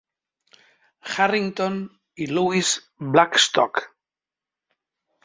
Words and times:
Harrington 1.17 1.75
i 2.25 2.27
Louis 2.37 2.71
Blackstock. 3.17 3.83